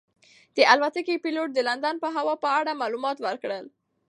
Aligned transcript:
د 0.55 0.57
الوتکې 0.73 1.15
پېلوټ 1.23 1.49
د 1.53 1.59
لندن 1.67 1.95
د 1.99 2.05
هوا 2.15 2.35
په 2.43 2.49
اړه 2.59 2.79
معلومات 2.81 3.17
ورکړل. 3.21 3.65